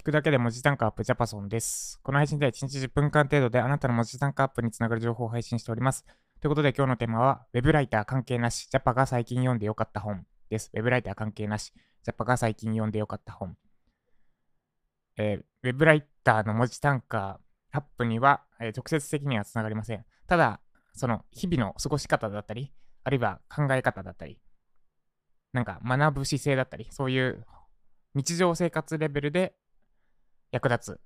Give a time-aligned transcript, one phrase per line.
[0.00, 2.00] 聞くだけで文字単価アップジャパソンです。
[2.02, 6.06] この配信では1日10分間程度であなたの文字単価アップにつながる情報を配信しております。
[6.40, 10.70] ということで今日のテーマは、ウェブライター関係なし、ジャパが最近読んでよかった本です。
[10.72, 13.58] ウェブライター関係なし、ジャパが最近読んでよかった本。
[15.18, 17.38] えーウェブライターの文字単価
[17.70, 20.06] アップには、えー直接的にはつながりません。
[20.26, 20.62] ただ、
[20.94, 22.72] その日々の過ごし方だったり、
[23.04, 24.40] あるいは考え方だったり、
[25.52, 27.44] なんか学ぶ姿勢だったり、そういう
[28.14, 29.59] 日常生活レベルで
[30.52, 31.00] 役立つ、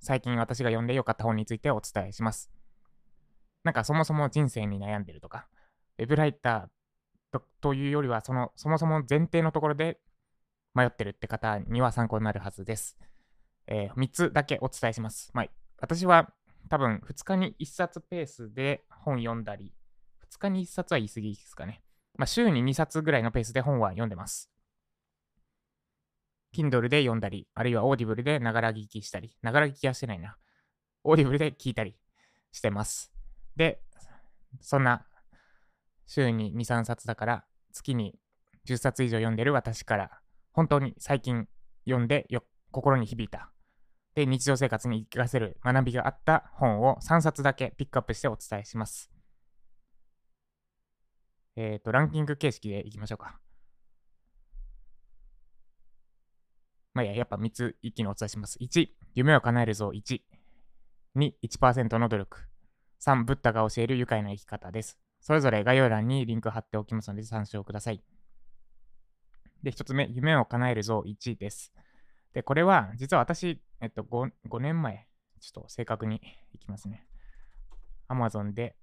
[0.00, 2.50] 最近私が読んでよかった本についてお伝えします。
[3.64, 5.46] なんかそもそも人生に悩んでるとか、
[5.98, 9.98] ウェブライターというよりは、そのそもそも前提のところで
[10.74, 12.96] 迷ってるって方には参考になるはずです。
[13.66, 15.30] え3つだけお伝えします。
[15.34, 15.46] まあ、
[15.80, 16.32] 私は
[16.68, 19.72] 多分2日に1冊ペースで本読んだり、
[20.30, 21.82] 2日に1冊は言い過ぎですかね。
[22.16, 24.50] まあ、週に2冊ぐらいのペースで本は読んでます。
[26.54, 30.36] Kindle で読んだり、あるいは Audible でながら聞きしたり、ながら聞きはしてないな。
[31.04, 31.96] Audible で聞いたり
[32.52, 33.12] してます。
[33.56, 33.80] で、
[34.60, 35.06] そんな
[36.06, 38.18] 週に2、3冊だから、月に
[38.66, 40.10] 10冊以上読んでる私から、
[40.52, 41.46] 本当に最近
[41.84, 43.52] 読んでよ心に響いた。
[44.14, 49.10] で、日常生活に生かせる学びがあった本を3冊だけピックアップしてお伝えします。
[51.56, 53.38] えっ、と、ランキング形式でいきましょうか。
[56.98, 58.58] まあ、や、やっぱ3つ一気にお伝えします。
[58.58, 60.20] 1、夢を叶えるぞ1。
[61.14, 62.38] 2、1%の努力。
[62.98, 64.98] 3、ブッダが教える愉快な生き方です。
[65.20, 68.02] それぞれ概要欄にリンク貼っておきますので参照ください。
[69.62, 71.72] で、1つ目、夢を叶えるぞ1です。
[72.34, 75.06] で、これは、実は私、えっと5、5年前、
[75.38, 76.20] ちょっと正確に
[76.52, 77.06] いきますね。
[78.08, 78.74] Amazon で、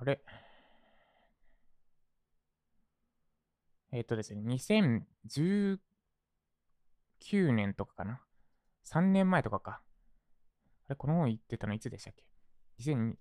[0.00, 0.20] あれ？
[3.90, 5.78] えっ、とですね、2019
[7.52, 8.20] 年とかかな
[8.84, 9.82] ?3 年前とかか。
[10.86, 12.24] あれ、この本言ってたのいつでしたっけ
[12.78, 13.16] ?2002、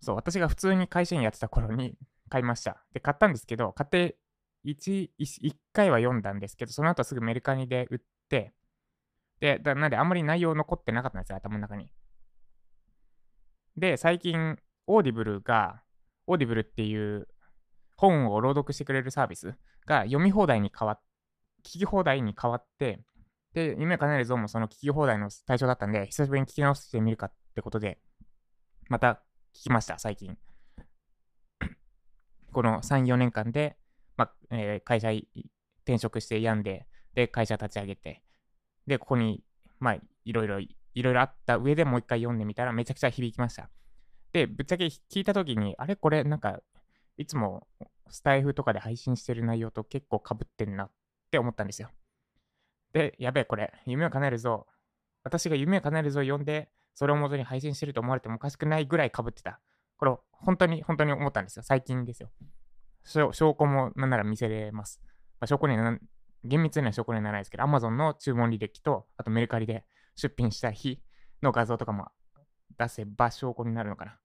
[0.00, 1.96] そう、私が普通に会社員やってた頃に
[2.28, 2.84] 買いました。
[2.92, 4.16] で、買ったんですけど、買って
[4.64, 8.52] 1、1回は読んだんですけど、その後すぐメルカリで売って、
[9.40, 11.90] で、だなんであんまり内容残ってなかったんですよ、頭の中に。
[13.76, 15.82] で、最近、 Audibleが、
[16.26, 17.26] Audibleっていう
[17.96, 19.54] 本を朗読してくれるサービス
[19.86, 21.00] が読み放題に変わっ、
[21.64, 23.00] 聞き放題に変わって、
[23.54, 27.98] で、夢を叶えるゾウもその聞き放題の対象だったんで、久しぶりに聞き直してみるかってことで、
[28.88, 29.22] また
[29.54, 30.38] 聞きました、最近。
[32.52, 33.76] この3、4年間で、
[34.16, 35.10] まあえー会社
[35.84, 38.22] 転職して病んで、で、会社立ち上げて、
[38.86, 39.42] で、ここに、
[39.80, 43.68] まあ、いろいろ、いろいろあった上でもう一回読んでみたらめちゃくちゃ響きました。
[44.32, 45.96] で、ぶっちゃけ聞いたときに、あれ？
[45.96, 46.60] これなんか、
[47.16, 47.66] いつも
[48.08, 50.90] スタイフとかで配信してる内容と結構被ってんなっ
[51.30, 51.90] て思ったんですよ。
[52.92, 54.66] で、やべえ、これ、夢を叶えるぞ。
[55.24, 59.60] 私が夢を叶えるぞ読んで、それを元に配信してると思われてもおかしくないぐらい被ってた。
[59.96, 61.62] これ、本当に、本当に思ったんですよ。
[61.62, 62.30] 最近ですよ。
[63.04, 65.00] 証証拠もなんなら見せれます。
[65.40, 65.98] まあ、証拠には
[66.44, 69.84] 厳密には証拠にはならないですけど、Amazon の注文履歴と、あとメルカリで
[70.16, 71.00] 出品した日
[71.42, 72.08] の画像とかも
[72.78, 74.18] 出せば証拠になるのかな。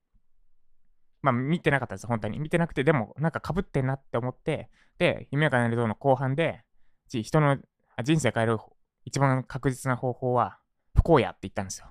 [1.21, 2.39] まあ、見てなかったです、本当に。
[2.39, 6.63] 見てなくて、でも、なんか被ってんなって思って、で、夢が叶えるぞの後半で、
[7.09, 7.57] 人の
[8.03, 8.57] 人生変える
[9.05, 10.59] 一番確実な方法は、
[10.95, 11.88] 不幸やって言ったんですよ。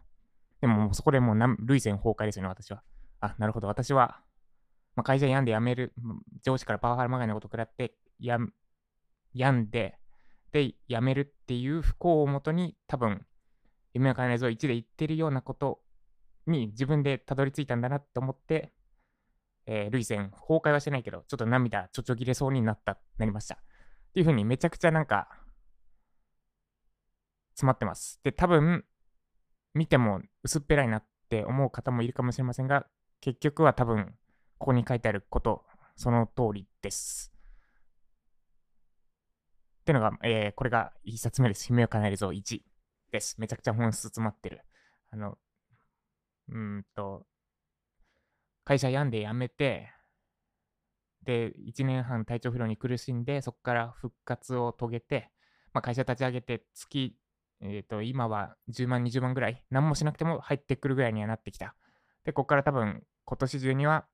[0.60, 2.82] でも、もうそこでもうなん類線崩壊ですよね、私は。
[3.20, 4.20] あ、なるほど、私は、
[4.96, 5.94] まあ、会社病んで辞める、
[6.42, 8.38] 上司からパワハラまがいのこと食らって、や
[9.34, 9.98] 病んで、
[10.52, 13.26] で、辞めるっていう不幸をもとに、多分、
[13.92, 15.80] 夢を叶えるぞ1で言ってるようなこと
[16.46, 18.72] に自分でたどり着いたんだなって思って、
[19.66, 23.56] えー、類線崩壊はしてないけど、ちょっと涙ちょちょぎれそうになった、なりました。
[23.56, 23.58] っ
[24.14, 25.28] ていう風にめちゃくちゃなんか、
[27.50, 28.20] 詰まってます。
[28.22, 28.84] で、多分、
[29.74, 32.86] 見ても薄っぺらいなって思う方もいるかもしれませんが、
[33.20, 34.14] 結局は多分、
[34.58, 35.64] ここに書いてあること、
[35.96, 37.32] その通りです。
[39.80, 41.68] っていうのが、えーこれが1冊目です。
[41.70, 42.60] 夢を叶えるぞ1
[43.12, 43.40] です。
[43.40, 44.62] めちゃくちゃ本質詰まってる。
[45.10, 45.38] あの、
[46.48, 47.26] うんと、
[48.64, 49.92] 会社病んで辞めて、
[51.22, 55.30] で、1年半体調不良に苦しんで、そこから復活を遂げて、
[55.72, 57.16] まあ、会社立ち上げて月、
[57.60, 61.74] えっ、と、今は10万、20万ぐらい、何もしなくても入ってくるぐらいにはなってきた。
[62.24, 64.06] で、ここから多分今年中には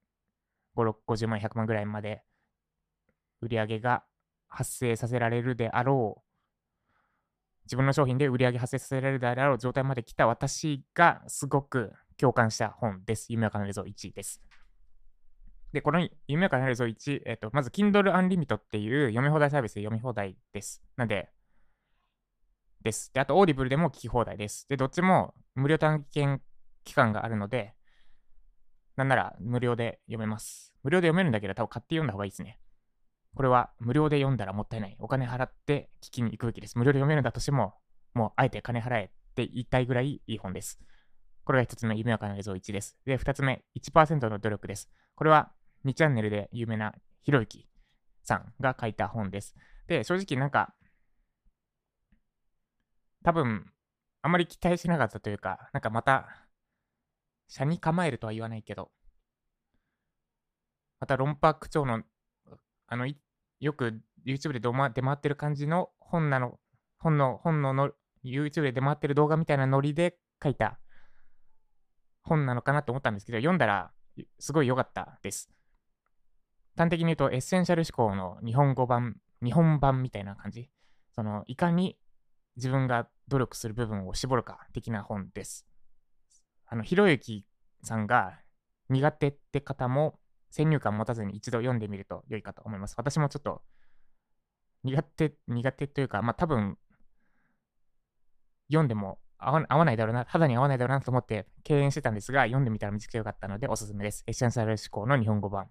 [0.76, 2.22] 5 6 50万、100万ぐらいまで
[3.40, 4.04] 売り上げが
[4.48, 6.32] 発生させられるであろう、
[7.64, 13.26] 自分の商品で売り上げ発生させられるであろう状態まで来た私がすごく共感した本です。
[13.30, 14.42] 夢を叶えるぞ1です。
[15.72, 20.82] で、この夢を叶えるぞ1、えっと、まず Kindle Unlimited っていう読み放題サービスで読み放題です。
[20.96, 21.30] なんで、
[22.82, 23.10] です。
[23.14, 24.66] で、あと、 Audible でも聞き放題です。
[24.68, 26.42] で、どっちも無料体験
[26.84, 27.74] 期間があるので、
[28.96, 30.72] なんなら無料で読めます。
[30.82, 32.58] 無料で読めるんだけど、多分買って読んだ方がいいですね。
[33.34, 34.96] これは無料で読んだらもったいない。
[34.98, 36.76] お金払って聞きに行くべきです。
[36.76, 37.74] 無料で読めるんだとしても、
[38.14, 40.78] もうあえて金払えって言いたいぐらいいい本です。
[41.44, 42.98] これが一つ目、夢をかなえるゾウ1です。
[43.06, 44.90] で、二つ目、1%の努力です。
[45.14, 45.52] これは
[45.84, 47.66] 2チャンネルで有名なひろゆき
[48.22, 49.54] さんが書いた本です。
[49.86, 50.74] で、正直なんか、
[53.24, 53.72] 多分、
[54.20, 56.41] あまり期待しなかったというか、なんかまた、
[57.52, 58.90] 車に構えるとは言わないけど、
[61.00, 62.02] また論破口調の、
[62.86, 63.06] あの、
[63.60, 66.58] よく YouTube で出回ってる感じの本なの、
[66.98, 67.90] 本の、本のの
[68.24, 70.78] YouTube で出回ってる動画みたいなノリで書いた
[72.22, 73.92] 本なのかなと思ったんですけど、読んだら
[74.38, 75.50] すごい良かったです。
[76.74, 80.70] 端的に言うと、エッセンシャル思考の日本語版、日本版みたいな感じ。
[81.14, 81.98] その、いかに
[82.56, 85.66] 自分が努力する部分を絞るか的な本です。
[86.72, 87.44] あの、ひろゆき
[87.82, 88.32] さんが
[88.88, 90.18] 苦手って方も
[90.50, 92.94] 先入観持たずに一度読んでみると良いかと思います。
[92.96, 93.60] 私もちょっと
[94.82, 96.78] 苦手、苦手というか、まあ多分
[98.68, 104.24] 読んでも合わないだろうな、肌に合わないだろうなと思って敬遠してたんですが、読んでみたらめちゃくちゃ良かったのでおすすめです。
[104.26, 105.68] エッセンシャル思考の日本語版。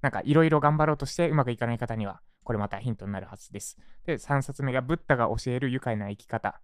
[0.00, 3.78] なんかいろいろ頑張ろうとしてうまくいかない方には、これまたヒントになるはずです。
[4.06, 6.60] で、3冊目がブッダが教える愉快な生き方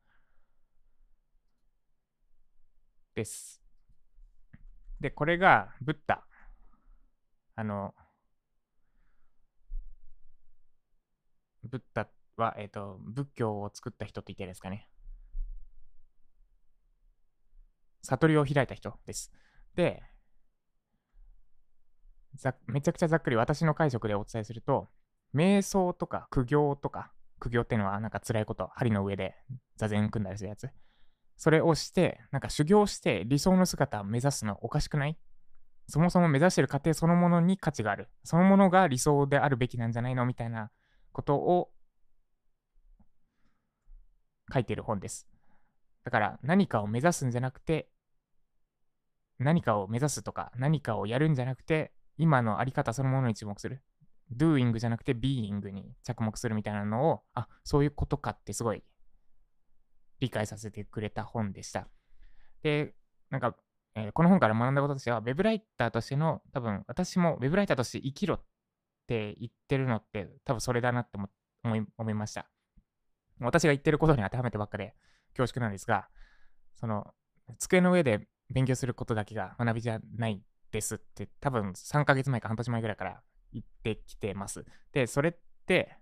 [3.14, 3.67] です。
[5.00, 6.24] で、これがブッダ。
[7.54, 7.94] あの、
[11.64, 14.88] ブッダは、えっ、ー、と、仏教を作った人って言ってですかね。
[18.02, 19.32] 悟りを開いた人です。
[19.74, 20.02] で、
[22.34, 24.88] ざめちゃくちゃざっくり私の解釈でお伝えすると、
[25.34, 29.36] 瞑想とか苦行とか、苦行っていうのはなんか辛いこと、針の上で
[29.76, 30.68] 座禅組んだりするやつ。
[31.38, 35.16] それをして、なんか修行して理想の姿を目指すのおかしくない？
[35.86, 38.10] そもそも目指してる過程そのものに価値がある。
[38.24, 40.26] そのものが理想であるべきなんじゃないの？
[40.26, 40.70] みたいな
[41.12, 41.70] ことを
[44.52, 45.26] 書いてる本です。
[46.04, 47.88] だから何かを目指すんじゃなくて、
[49.38, 53.82] 何かを目指すとか、何かをやるんじゃなくて、今のあり方そのものに注目する。
[54.36, 58.82] doing じゃなくて being に着目するみたいなのを、あ、そういうことかってすごい
[60.20, 61.88] 理解させてくれた本でした。
[62.62, 62.94] で、
[63.30, 63.56] なんか、
[63.94, 68.40] えー、この本から学んだこととしては、ウェブライターとしての、多分私もウェブライターとして生きろっ
[69.06, 71.18] て言ってるのって多分それだなって
[71.64, 72.48] 思い思いました。
[73.40, 74.94] 私が言ってることに当てはめてばっかで
[75.36, 76.08] 恐縮なんですが、
[76.74, 77.14] その、
[77.58, 83.22] 机の上で勉強することだけが学びじゃないですって多分3ヶ月前か半年前ぐらいから
[83.52, 84.64] 言ってきてます。
[84.92, 85.34] で、それっ
[85.66, 85.96] て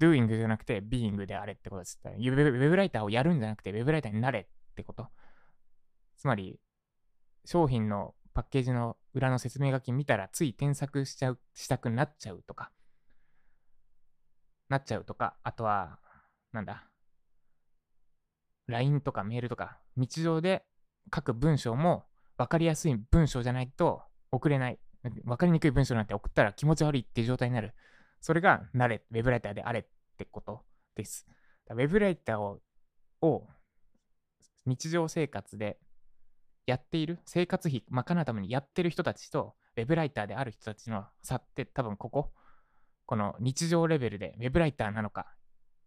[0.00, 2.00] doing じゃなくて being であれってことです。
[2.04, 5.08] ウェブライターをやるんじゃなくてウェブライターになれってこと。
[6.16, 6.58] つまり、
[7.44, 12.70] 商品のパッケージの裏の説明書き見たらつい添削しちゃう、したくなっちゃうとか、
[14.68, 15.98] なっちゃうとか、あとは、
[16.52, 16.88] なんだ、
[18.66, 20.64] LINE とかメールとか、日常で
[21.14, 24.78] 書く文章も分かりやすい文章じゃないと送れない。
[25.24, 27.74] 分かりにくい文章なんて送ったら気持ち悪いっていう状態になる。
[28.20, 29.84] それが慣れ、ウェブライターであれっ
[30.16, 31.26] てことです。
[31.70, 32.60] ウェブライターを
[33.20, 33.48] を
[34.66, 35.78] 日常生活で
[36.66, 42.32] やっている、生活費賄うためにやってる人たちと、ウェブライターである人たちの差って多分ここ、
[43.06, 45.26] この日常レベルでウェブライターなのか、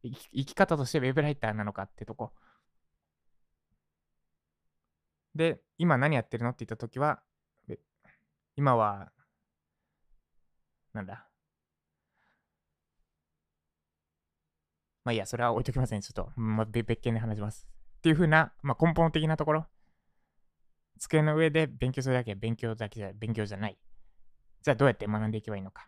[0.04, 2.34] 生き方としてウェブライターなのかってとこ
[5.36, 7.22] で、今何やってるのって言ったときは、
[8.56, 9.12] 今は、
[10.94, 11.31] なんだ。
[15.03, 16.01] まあいいや、それは置いときません。
[16.01, 17.67] ちょっと、まあ、別件で話します。
[17.98, 19.65] っていうふうな、まあ、根本的なところ。
[21.00, 23.77] 机の上で勉強するだけ勉強だけじゃ勉強じゃない。
[24.62, 25.88] じゃあどうやって学んでいけばいいのか。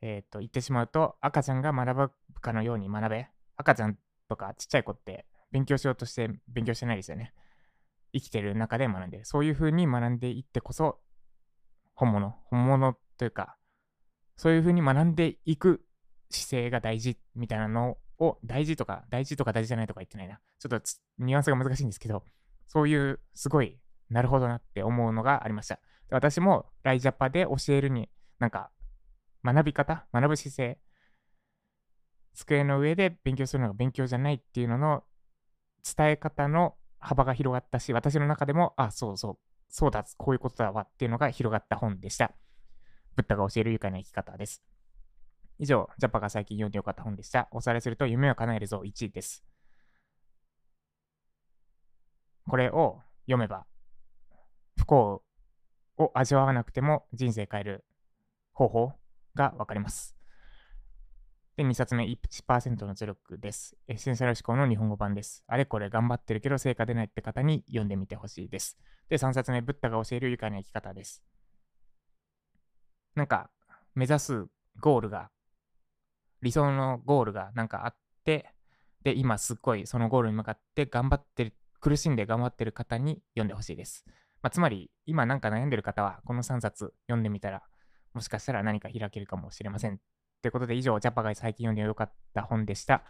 [0.00, 3.28] えっ、ー、と、言ってしまうと、赤ちゃんが学ぶかのように学べ。
[3.56, 7.32] 赤ちゃんとかちっちゃい子って勉強しようとして勉強してないですよね。
[8.12, 9.24] 生きてる中で学んでる。
[9.24, 11.00] そういう風に学んでいってこそ、
[11.94, 13.56] 本物、本物というか、
[14.36, 15.84] そういう風に学んでいく
[16.30, 20.40] 姿勢が大事みたいなのを、を大事とか、大事とか大事じゃないとか言ってないな。
[20.58, 20.80] ちょっと
[21.18, 22.24] ニュアンスが難しいんですけど、
[22.66, 23.78] そういうすごい
[24.10, 25.80] なるほどなって思うのがありました。
[26.10, 28.70] 私もライジャパで教えるに、なんか、
[29.42, 30.78] 学び方、学ぶ姿勢、
[32.34, 35.04] 机の上で勉強するのが勉強じゃないっていうのの
[35.96, 42.32] 伝え方の幅が広がったし、私の中でも、あ、そうそう、そうだ、こういうことだわっていうのが広がった本でした。
[43.16, 44.62] ブッダが教える愉快な生き方です。
[45.58, 47.48] 以上、ジャパが最近読んでよかった本でした。
[47.50, 49.44] おさらいすると、夢を叶えるぞ1位です。
[52.48, 53.66] これを読めば、
[54.76, 55.22] 不幸
[55.96, 57.84] を味わわなくても人生変える
[58.52, 58.92] 方法
[59.34, 60.14] がわかります。
[61.56, 63.76] で、2冊目、1%の努力です。
[63.86, 65.44] エッセンシャル思考の日本語版です。
[65.46, 68.76] あれこれ頑張ってるけど成果出ないって方に読んでみてほしいです。
[69.08, 71.22] で、3冊目、ブッダが教える愉快な生き方です。
[73.14, 73.50] なんか、
[73.94, 74.46] 目指す
[74.80, 75.30] ゴールが、
[76.44, 78.50] 理想のゴールがなんかあって、
[79.02, 84.04] で、今すっごいそのゴールに向かって頑張ってる、苦しんで頑張ってる方に読んでほしいです。
[84.42, 87.62] まあ、つまり、今なんか悩んでる方は、この3冊読んでみたら、
[88.12, 89.98] もしかしたら何か開けるかもしれません。
[90.42, 93.02] ということで、以上、ジャパが最近読んでよかった本でした。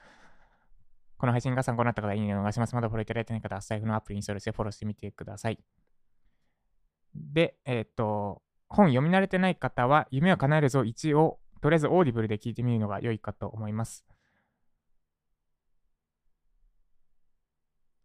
[1.18, 2.74] この配信が参考になった方、いいねお願いします。
[2.76, 5.58] まだフォローいただいてない方は、スタイフのアプリインストールしてフォローしてみてください。
[7.14, 14.04] で、えっ、と、本読み慣れてない方は、夢を叶えるぞ1を、とりあえず Audible で聞いてみるのが良いかと思います。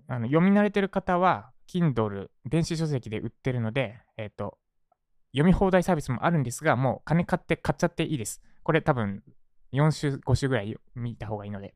[0.08, 4.58] あの読み慣れてる方は、Kindle、電子書籍で売ってるので、えっ、と、
[5.34, 8.42] 読み放題サービスもあるんですが、もう金払って買っちゃっていいです。
[8.64, 9.24] これ多分
[9.74, 11.76] 4週、5週ぐらい見た方がいいので。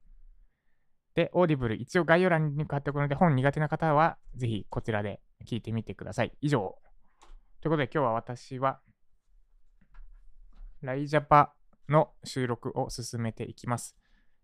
[1.15, 6.31] で、 Audible、一応概要欄に貼っておくので、本苦手な方はぜひこちらで聞いてみてください。
[6.39, 6.77] 以上。
[7.59, 8.79] ということで今日は私は、
[10.79, 11.53] ライジャパ
[11.89, 13.95] の収録を進めていきます。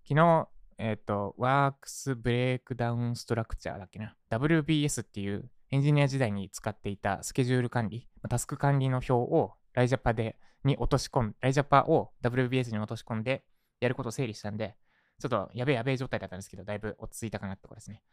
[0.03, 4.15] 昨日、えっ、ー、と、ワークスブレイクダウンストラクチャーだっけな。
[4.29, 13.43] WBS っていうエンジニア時代に使っていたスケジュール管理、タスク管理の表をライジャパでに落とし込ん、ライジャパを WBS に落とし込んで、
[13.79, 14.75] やることを整理したんで、
[15.19, 18.03] ちょっとやべえやべえ状態だったんですけど、だいぶ落ち着いたかなってことですね。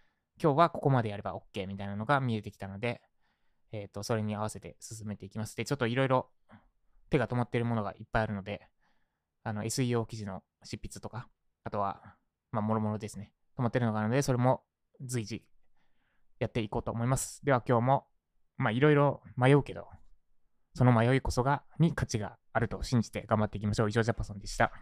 [0.43, 3.01] 今日はここまでやれば OK みたいなのが見えてきたので、
[3.73, 5.57] えっ、ー、と、それに合わせて進めていきます。
[5.57, 6.29] で、ちょっといろいろ
[7.11, 8.69] 手が止まっているものがいっぱいあるので、
[9.47, 11.29] あの、SEO 記事の執筆とか、
[11.63, 12.17] あとは、
[12.51, 13.33] まあ、もろもろですね。
[13.57, 14.65] 止まってるのがあるので、それも
[15.01, 15.45] 随時
[16.41, 17.45] やっていこうと思います。
[17.45, 18.07] では今日も、
[18.57, 19.87] まあ、いろいろ迷うけど、
[20.75, 23.89] その迷いこそが、に価値があると信じて頑張っていきましょう。
[23.89, 24.73] 以上、ジャパソンでした。